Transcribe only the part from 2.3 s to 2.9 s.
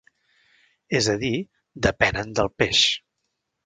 del peix.